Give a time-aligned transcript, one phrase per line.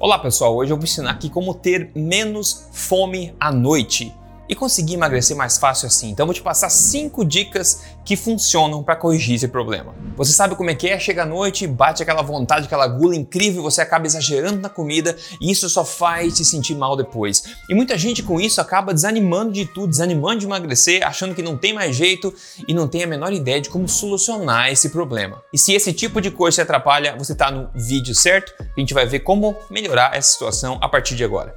[0.00, 4.10] Olá pessoal, hoje eu vou ensinar aqui como ter menos fome à noite
[4.48, 6.10] e conseguir emagrecer mais fácil assim.
[6.10, 9.94] Então vou te passar cinco dicas que funcionam para corrigir esse problema.
[10.16, 10.98] Você sabe como é que é?
[10.98, 15.50] Chega à noite, bate aquela vontade, aquela gula incrível, você acaba exagerando na comida e
[15.50, 17.44] isso só faz te sentir mal depois.
[17.68, 21.56] E muita gente com isso acaba desanimando de tudo, desanimando de emagrecer, achando que não
[21.56, 22.32] tem mais jeito
[22.68, 25.42] e não tem a menor ideia de como solucionar esse problema.
[25.52, 28.52] E se esse tipo de coisa te atrapalha, você está no vídeo certo?
[28.60, 31.54] A gente vai ver como melhorar essa situação a partir de agora.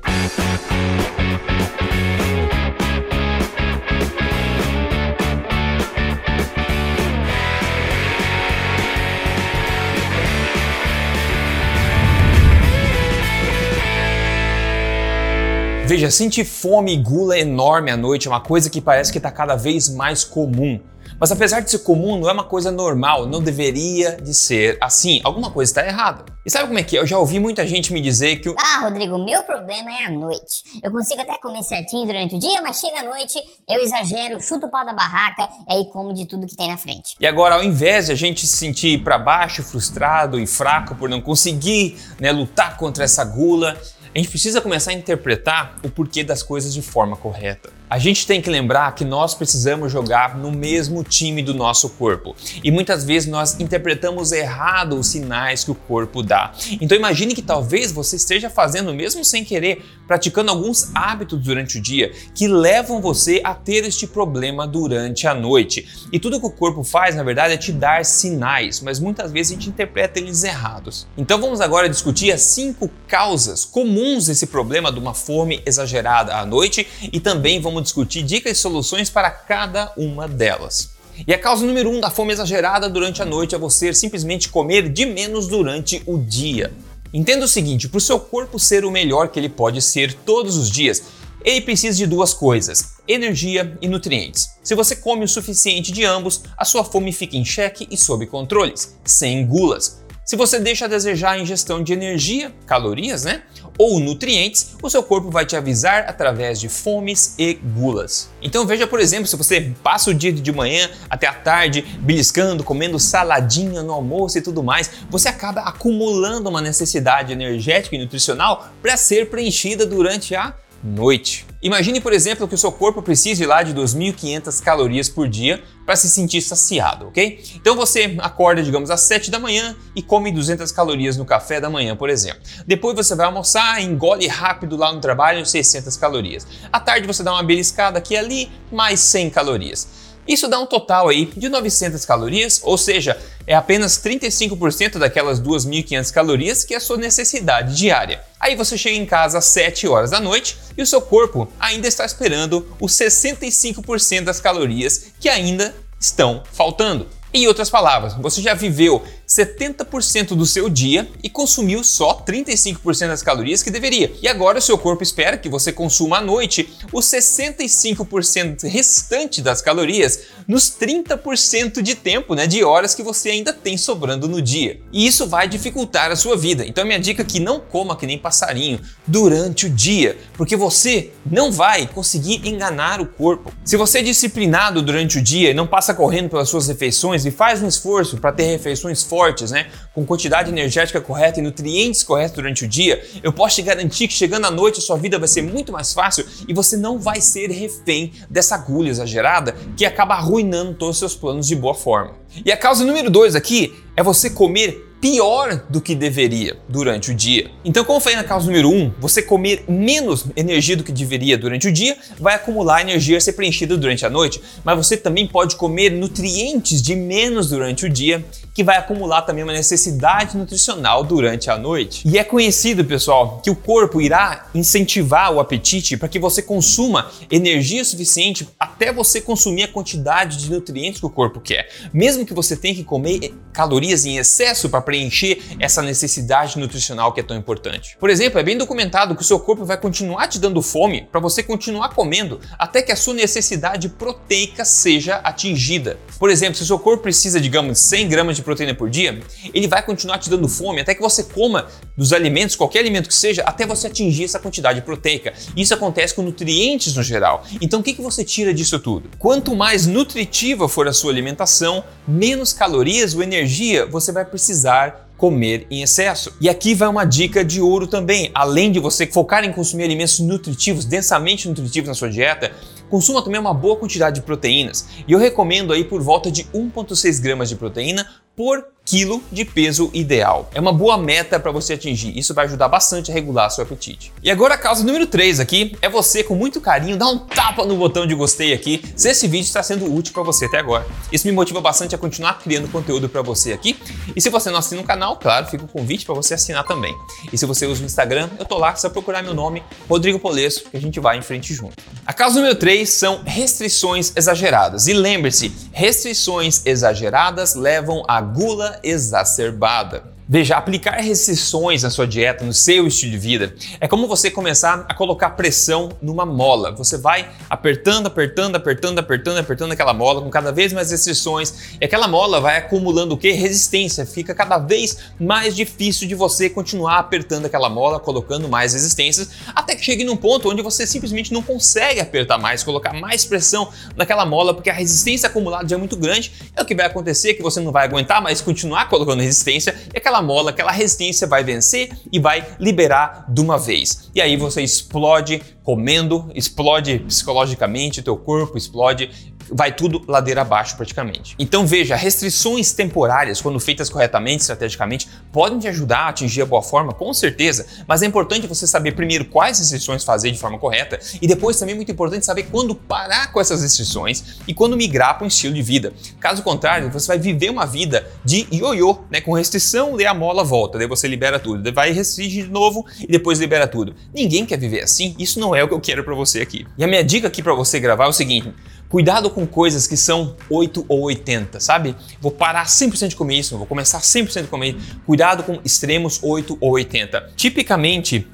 [15.88, 19.32] Veja, sentir fome e gula enorme à noite é uma coisa que parece que está
[19.32, 20.82] cada vez mais comum.
[21.18, 25.22] Mas apesar de ser comum, não é uma coisa normal, não deveria de ser assim.
[25.24, 26.26] Alguma coisa está errada.
[26.46, 27.00] E sabe como é que é?
[27.00, 28.56] Eu já ouvi muita gente me dizer que o...
[28.58, 30.64] Ah, Rodrigo, meu problema é a noite.
[30.84, 34.68] Eu consigo até comer certinho durante o dia, mas chega a noite, eu exagero, chuto
[34.68, 37.16] o pau da barraca e aí como de tudo que tem na frente.
[37.20, 41.10] E agora, ao invés de a gente se sentir para baixo, frustrado e fraco por
[41.10, 43.78] não conseguir né, lutar contra essa gula,
[44.18, 47.70] a gente precisa começar a interpretar o porquê das coisas de forma correta.
[47.90, 52.36] A gente tem que lembrar que nós precisamos jogar no mesmo time do nosso corpo
[52.62, 56.52] e muitas vezes nós interpretamos errado os sinais que o corpo dá.
[56.82, 61.82] Então imagine que talvez você esteja fazendo, mesmo sem querer, praticando alguns hábitos durante o
[61.82, 65.88] dia que levam você a ter este problema durante a noite.
[66.12, 69.54] E tudo que o corpo faz, na verdade, é te dar sinais, mas muitas vezes
[69.54, 71.08] a gente interpreta eles errados.
[71.18, 76.46] Então vamos agora discutir as cinco causas comuns desse problema de uma fome exagerada à
[76.46, 80.90] noite e também vamos vamos discutir dicas e soluções para cada uma delas.
[81.28, 84.90] E a causa número um da fome exagerada durante a noite é você simplesmente comer
[84.90, 86.72] de menos durante o dia.
[87.14, 90.58] Entenda o seguinte: para o seu corpo ser o melhor que ele pode ser todos
[90.58, 91.04] os dias,
[91.44, 94.50] ele precisa de duas coisas: energia e nutrientes.
[94.64, 98.26] Se você come o suficiente de ambos, a sua fome fica em xeque e sob
[98.26, 100.02] controles, sem gulas.
[100.28, 103.44] Se você deixa a desejar a ingestão de energia, calorias, né?
[103.78, 108.30] Ou nutrientes, o seu corpo vai te avisar através de fomes e gulas.
[108.42, 112.62] Então veja, por exemplo, se você passa o dia de manhã até a tarde beliscando,
[112.62, 118.68] comendo saladinha no almoço e tudo mais, você acaba acumulando uma necessidade energética e nutricional
[118.82, 121.46] para ser preenchida durante a noite.
[121.62, 125.96] Imagine, por exemplo, que o seu corpo precise lá de 2.500 calorias por dia para
[125.96, 127.42] se sentir saciado, ok?
[127.56, 131.70] Então você acorda, digamos, às 7 da manhã e come 200 calorias no café da
[131.70, 132.42] manhã, por exemplo.
[132.68, 136.46] Depois você vai almoçar, engole rápido lá no trabalho 600 calorias.
[136.74, 139.88] À tarde você dá uma beliscada aqui e ali, mais 100 calorias.
[140.28, 146.12] Isso dá um total aí de 900 calorias, ou seja, é apenas 35% daquelas 2.500
[146.12, 148.22] calorias que é a sua necessidade diária.
[148.40, 151.88] Aí você chega em casa às 7 horas da noite e o seu corpo ainda
[151.88, 157.08] está esperando os 65% das calorias que ainda estão faltando.
[157.34, 163.22] Em outras palavras, você já viveu 70% do seu dia e consumiu só 35% das
[163.22, 164.14] calorias que deveria.
[164.22, 169.62] E agora o seu corpo espera que você consuma à noite os 65% restante das
[169.62, 174.80] calorias nos 30% de tempo, né, de horas que você ainda tem sobrando no dia.
[174.94, 176.66] E isso vai dificultar a sua vida.
[176.66, 181.12] Então minha dica é que não coma que nem passarinho durante o dia, porque você
[181.30, 183.52] não vai conseguir enganar o corpo.
[183.66, 187.32] Se você é disciplinado durante o dia e não passa correndo pelas suas refeições e
[187.32, 192.36] faz um esforço para ter refeições fortes né, com quantidade energética correta e nutrientes corretos
[192.36, 195.28] durante o dia, eu posso te garantir que chegando à noite a sua vida vai
[195.28, 200.14] ser muito mais fácil e você não vai ser refém dessa agulha exagerada que acaba
[200.14, 202.14] arruinando todos os seus planos de boa forma.
[202.46, 207.16] E a causa número dois aqui é você comer pior do que deveria durante o
[207.16, 207.52] dia.
[207.64, 211.38] Então, como falei na causa número 1, um, você comer menos energia do que deveria
[211.38, 215.28] durante o dia vai acumular energia a ser preenchida durante a noite, mas você também
[215.28, 221.04] pode comer nutrientes de menos durante o dia, que vai acumular também uma necessidade nutricional
[221.04, 222.08] durante a noite.
[222.08, 227.12] E é conhecido, pessoal, que o corpo irá incentivar o apetite para que você consuma
[227.30, 231.70] energia suficiente até você consumir a quantidade de nutrientes que o corpo quer.
[231.94, 237.20] Mesmo que você tenha que comer calorias em excesso para preencher essa necessidade nutricional que
[237.20, 237.98] é tão importante.
[238.00, 241.20] Por exemplo, é bem documentado que o seu corpo vai continuar te dando fome para
[241.20, 246.00] você continuar comendo até que a sua necessidade proteica seja atingida.
[246.18, 249.20] Por exemplo, se o seu corpo precisa, digamos, de 100 gramas de proteína por dia,
[249.54, 251.68] ele vai continuar te dando fome até que você coma
[251.98, 255.34] dos alimentos, qualquer alimento que seja, até você atingir essa quantidade proteica.
[255.56, 257.44] Isso acontece com nutrientes no geral.
[257.60, 259.10] Então, o que, que você tira disso tudo?
[259.20, 264.77] Quanto mais nutritiva for a sua alimentação, menos calorias ou energia você vai precisar
[265.18, 266.32] comer em excesso.
[266.40, 268.30] E aqui vai uma dica de ouro também.
[268.34, 272.52] Além de você focar em consumir alimentos nutritivos, densamente nutritivos na sua dieta,
[272.90, 274.88] consuma também uma boa quantidade de proteínas.
[275.08, 279.92] E eu recomendo aí por volta de 1,6 gramas de proteína por quilo de peso
[279.94, 280.50] ideal.
[280.54, 282.18] É uma boa meta para você atingir.
[282.18, 284.14] Isso vai ajudar bastante a regular seu apetite.
[284.24, 287.66] E agora a causa número 3 aqui é você com muito carinho dar um tapa
[287.66, 290.88] no botão de gostei aqui se esse vídeo está sendo útil para você até agora.
[291.12, 293.78] Isso me motiva bastante a continuar criando conteúdo para você aqui.
[294.16, 296.96] E se você não assina o canal, claro, fica o convite para você assinar também.
[297.32, 300.64] E se você usa o Instagram, eu tô lá, só procurar meu nome, Rodrigo Polesso,
[300.72, 301.76] que a gente vai em frente junto.
[302.06, 304.88] A causa número 3 são restrições exageradas.
[304.88, 310.17] E lembre-se, restrições exageradas levam a gula exacerbada.
[310.30, 314.86] Veja, aplicar restrições na sua dieta, no seu estilo de vida, é como você começar
[314.90, 316.76] a colocar pressão numa mola.
[316.76, 321.86] Você vai apertando, apertando, apertando, apertando, apertando aquela mola com cada vez mais restrições e
[321.86, 323.32] aquela mola vai acumulando o que?
[323.32, 324.06] Resistência.
[324.06, 329.78] Fica cada vez mais difícil de você continuar apertando aquela mola, colocando mais resistências, até
[329.78, 334.26] que chegue num ponto onde você simplesmente não consegue apertar mais, colocar mais pressão naquela
[334.26, 336.34] mola, porque a resistência acumulada já é muito grande.
[336.54, 339.98] É o que vai acontecer que você não vai aguentar mais continuar colocando resistência e
[339.98, 344.10] aquela aquela mola, aquela resistência vai vencer e vai liberar de uma vez.
[344.14, 349.10] E aí você explode comendo, explode psicologicamente, teu corpo explode
[349.52, 351.36] vai tudo ladeira abaixo praticamente.
[351.40, 356.62] Então veja, restrições temporárias, quando feitas corretamente, estrategicamente, podem te ajudar a atingir a boa
[356.62, 361.00] forma, com certeza, mas é importante você saber primeiro quais restrições fazer de forma correta
[361.22, 365.16] e depois também é muito importante saber quando parar com essas restrições e quando migrar
[365.16, 365.94] para um estilo de vida.
[366.20, 369.22] Caso contrário, você vai viver uma vida de ioiô, né?
[369.22, 372.86] Com restrição, daí a mola volta, daí você libera tudo, daí vai restringir de novo
[373.00, 373.96] e depois libera tudo.
[374.14, 376.66] Ninguém quer viver assim, isso não é o que eu quero para você aqui.
[376.78, 378.54] E a minha dica aqui para você gravar é o seguinte:
[378.90, 381.96] Cuidado com coisas que são 8 ou 80, sabe?
[382.22, 384.78] Vou parar 100% de comer isso, vou começar 100% de comer.
[385.06, 387.32] Cuidado com extremos 8 ou 80.
[387.36, 388.26] Tipicamente,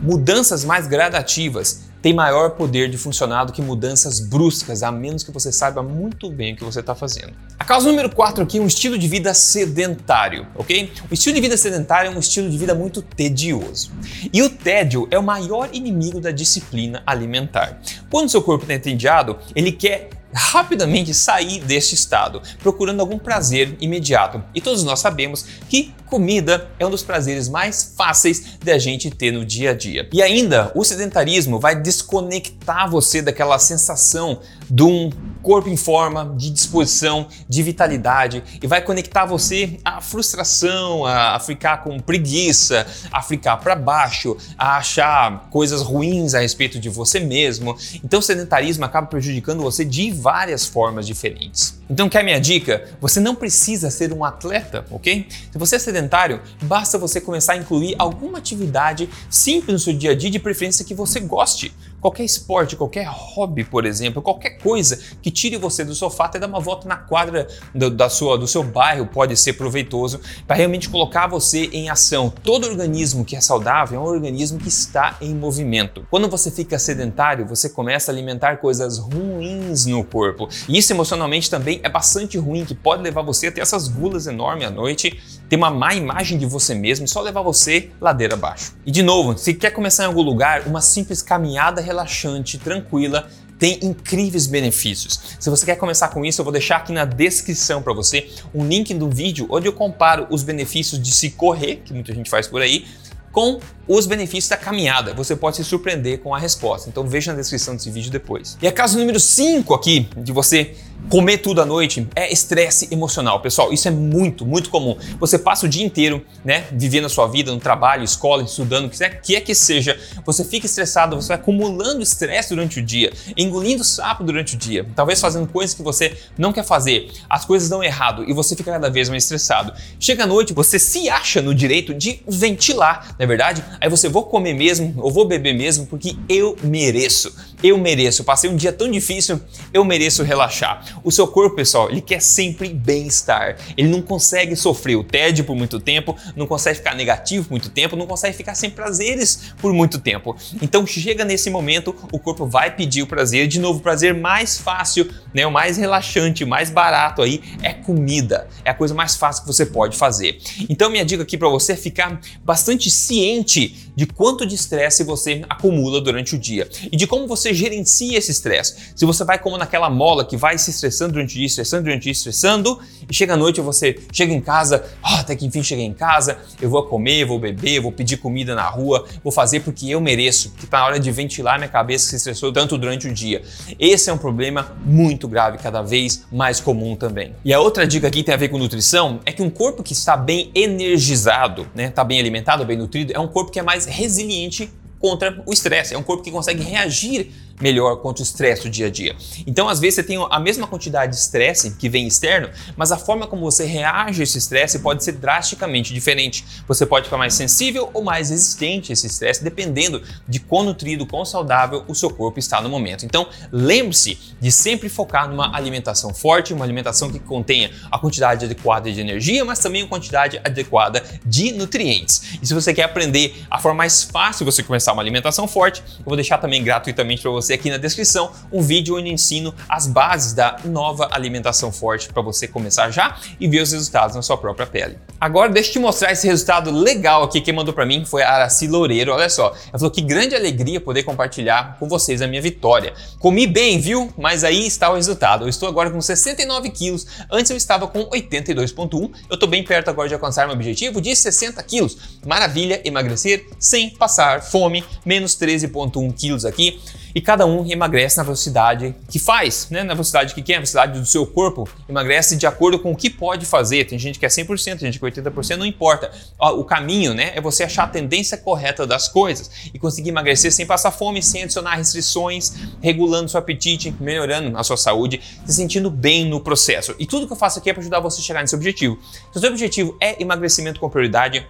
[0.00, 5.30] mudanças mais gradativas tem maior poder de funcionar do que mudanças bruscas, a menos que
[5.30, 7.32] você saiba muito bem o que você está fazendo.
[7.58, 10.92] A causa número 4 aqui é um estilo de vida sedentário, ok?
[11.10, 13.90] O estilo de vida sedentário é um estilo de vida muito tedioso.
[14.32, 17.80] E o tédio é o maior inimigo da disciplina alimentar.
[18.10, 24.42] Quando seu corpo está entediado, ele quer rapidamente sair deste estado, procurando algum prazer imediato.
[24.54, 29.32] E todos nós sabemos que comida é um dos prazeres mais fáceis da gente ter
[29.32, 30.08] no dia a dia.
[30.12, 34.40] E ainda, o sedentarismo vai desconectar você daquela sensação
[34.70, 35.10] de um
[35.42, 41.82] corpo em forma, de disposição, de vitalidade e vai conectar você à frustração, a ficar
[41.82, 47.76] com preguiça, a ficar para baixo, a achar coisas ruins a respeito de você mesmo.
[48.04, 51.78] Então, o sedentarismo acaba prejudicando você de várias formas diferentes.
[51.88, 52.84] Então, quer minha dica?
[53.00, 55.26] Você não precisa ser um atleta, ok?
[55.50, 60.12] Se você é sedentário, basta você começar a incluir alguma atividade simples no seu dia
[60.12, 61.74] a dia, de preferência que você goste.
[62.00, 66.46] Qualquer esporte, qualquer hobby, por exemplo, qualquer coisa que tire você do sofá, até dar
[66.46, 70.88] uma volta na quadra do, da sua, do seu bairro pode ser proveitoso para realmente
[70.88, 72.32] colocar você em ação.
[72.44, 76.06] Todo organismo que é saudável é um organismo que está em movimento.
[76.08, 80.48] Quando você fica sedentário, você começa a alimentar coisas ruins no corpo.
[80.68, 84.28] E isso emocionalmente também é bastante ruim, que pode levar você a ter essas gulas
[84.28, 88.34] enormes à noite, ter uma má imagem de você mesmo e só levar você ladeira
[88.34, 88.74] abaixo.
[88.84, 93.28] E de novo, se quer começar em algum lugar, uma simples caminhada relaxante, tranquila,
[93.58, 95.36] tem incríveis benefícios.
[95.38, 98.66] Se você quer começar com isso, eu vou deixar aqui na descrição para você um
[98.66, 102.46] link do vídeo onde eu comparo os benefícios de se correr, que muita gente faz
[102.46, 102.86] por aí,
[103.32, 105.14] com os benefícios da caminhada.
[105.14, 106.88] Você pode se surpreender com a resposta.
[106.88, 108.56] Então veja na descrição desse vídeo depois.
[108.60, 110.76] E a caso número 5 aqui de você
[111.08, 113.72] Comer tudo à noite é estresse emocional, pessoal.
[113.72, 114.94] Isso é muito, muito comum.
[115.18, 118.90] Você passa o dia inteiro, né, vivendo a sua vida no trabalho, escola, estudando, o
[118.90, 119.98] que é que, é que seja.
[120.26, 124.86] Você fica estressado, você vai acumulando estresse durante o dia, engolindo sapo durante o dia,
[124.94, 127.10] talvez fazendo coisas que você não quer fazer.
[127.30, 129.72] As coisas dão errado e você fica cada vez mais estressado.
[129.98, 133.64] Chega à noite, você se acha no direito de ventilar, não é verdade?
[133.80, 137.34] Aí você vou comer mesmo, ou vou beber mesmo, porque eu mereço.
[137.62, 138.24] Eu mereço.
[138.24, 139.40] Passei um dia tão difícil,
[139.72, 141.00] eu mereço relaxar.
[141.02, 143.56] O seu corpo, pessoal, ele quer sempre bem-estar.
[143.76, 147.70] Ele não consegue sofrer o tédio por muito tempo, não consegue ficar negativo por muito
[147.70, 150.36] tempo, não consegue ficar sem prazeres por muito tempo.
[150.62, 154.58] Então chega nesse momento, o corpo vai pedir o prazer, de novo, o prazer mais
[154.58, 158.48] fácil, né, o mais relaxante, mais barato aí é comida.
[158.64, 160.38] É a coisa mais fácil que você pode fazer.
[160.68, 165.42] Então minha dica aqui para você é ficar bastante ciente de quanto de estresse você
[165.48, 168.74] acumula durante o dia e de como você gerencia esse estresse.
[168.94, 172.00] Se você vai como naquela mola que vai se estressando durante o dia, estressando durante
[172.00, 172.78] o dia, estressando,
[173.08, 176.38] e chega à noite você chega em casa, oh, até que enfim cheguei em casa,
[176.60, 180.52] eu vou comer, vou beber, vou pedir comida na rua, vou fazer porque eu mereço,
[180.58, 183.42] que tá na hora de ventilar minha cabeça que se estressou tanto durante o dia.
[183.78, 187.34] Esse é um problema muito grave, cada vez mais comum também.
[187.44, 189.92] E a outra dica aqui tem a ver com nutrição, é que um corpo que
[189.92, 193.86] está bem energizado, né, está bem alimentado, bem nutrido, é um corpo que é mais
[193.86, 195.94] resiliente contra o estresse.
[195.94, 199.16] É um corpo que consegue reagir melhor contra o estresse do dia a dia.
[199.46, 202.96] Então, às vezes, você tem a mesma quantidade de estresse que vem externo, mas a
[202.96, 206.44] forma como você reage a esse estresse pode ser drasticamente diferente.
[206.66, 211.06] Você pode ficar mais sensível ou mais resistente a esse estresse, dependendo de quão nutrido,
[211.06, 213.04] quão saudável o seu corpo está no momento.
[213.04, 218.90] Então, lembre-se de sempre focar numa alimentação forte, uma alimentação que contenha a quantidade adequada
[218.90, 222.38] de energia, mas também a quantidade adequada de nutrientes.
[222.42, 225.82] E se você quer aprender a forma mais fácil de você começar uma alimentação forte,
[225.98, 229.54] eu vou deixar também gratuitamente para você você aqui na descrição um vídeo onde ensino
[229.68, 234.22] as bases da nova alimentação forte para você começar já e ver os resultados na
[234.22, 234.98] sua própria pele.
[235.18, 237.40] Agora deixa eu te mostrar esse resultado legal aqui.
[237.40, 239.12] Quem mandou para mim foi a Araci Loureiro.
[239.12, 242.92] Olha só, ela falou que grande alegria poder compartilhar com vocês a minha vitória.
[243.18, 244.12] Comi bem, viu?
[244.18, 245.44] Mas aí está o resultado.
[245.44, 247.06] Eu estou agora com 69 quilos.
[247.30, 249.10] Antes eu estava com 82,1.
[249.28, 251.96] Eu estou bem perto agora de alcançar meu objetivo de 60 quilos.
[252.26, 254.84] Maravilha, emagrecer sem passar fome.
[255.04, 256.80] Menos 13,1 quilos aqui
[257.18, 259.82] e cada um emagrece na velocidade que faz, né?
[259.82, 263.10] na velocidade que quer, na velocidade do seu corpo, emagrece de acordo com o que
[263.10, 263.86] pode fazer.
[263.86, 266.12] Tem gente que é 100%, tem gente que é 80%, não importa.
[266.38, 270.64] O caminho né, é você achar a tendência correta das coisas e conseguir emagrecer sem
[270.64, 276.24] passar fome, sem adicionar restrições, regulando seu apetite, melhorando a sua saúde, se sentindo bem
[276.24, 276.94] no processo.
[277.00, 278.96] E tudo que eu faço aqui é para ajudar você a chegar nesse objetivo.
[279.32, 281.44] Se o seu objetivo é emagrecimento com prioridade,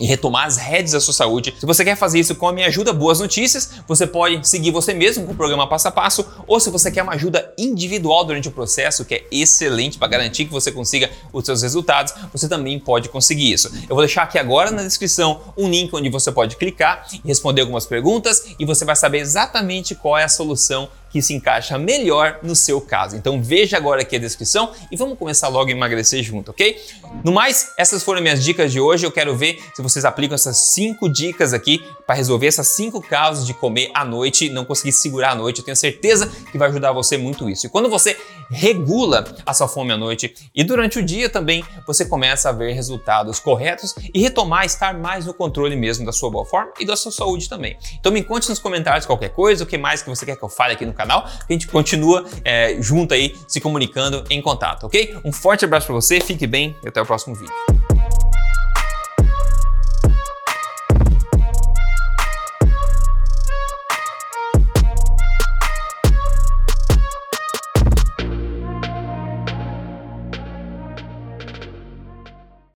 [0.00, 1.54] e retomar as redes da sua saúde.
[1.60, 4.94] Se você quer fazer isso com a minha ajuda, boas notícias, você pode seguir você
[4.94, 8.48] mesmo com o programa passo a passo, ou se você quer uma ajuda individual durante
[8.48, 12.78] o processo, que é excelente para garantir que você consiga os seus resultados, você também
[12.78, 13.70] pode conseguir isso.
[13.82, 17.60] Eu vou deixar aqui agora na descrição um link onde você pode clicar e responder
[17.60, 22.38] algumas perguntas e você vai saber exatamente qual é a solução que se encaixa melhor
[22.42, 23.16] no seu caso.
[23.16, 26.80] Então veja agora aqui a descrição e vamos começar logo a emagrecer junto, ok?
[27.24, 29.04] No mais, essas foram minhas dicas de hoje.
[29.04, 33.46] Eu quero ver se vocês aplicam essas cinco dicas aqui para resolver essas cinco causas
[33.46, 35.58] de comer à noite e não conseguir segurar à noite.
[35.58, 37.66] Eu tenho certeza que vai ajudar você muito isso.
[37.66, 38.16] E quando você
[38.50, 42.72] regula a sua fome à noite e durante o dia também, você começa a ver
[42.72, 46.96] resultados corretos e retomar estar mais no controle mesmo da sua boa forma e da
[46.96, 47.76] sua saúde também.
[47.98, 50.48] Então me conte nos comentários qualquer coisa, o que mais que você quer que eu
[50.48, 54.84] fale aqui no canal, que a gente continua é, junto aí se comunicando em contato,
[54.84, 55.16] ok?
[55.24, 57.89] Um forte abraço para você, fique bem e até o próximo vídeo.